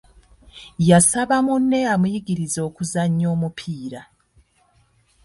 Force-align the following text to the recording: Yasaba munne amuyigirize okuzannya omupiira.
Yasaba 0.89 1.35
munne 1.45 1.79
amuyigirize 1.93 2.59
okuzannya 2.67 3.25
omupiira. 3.33 4.01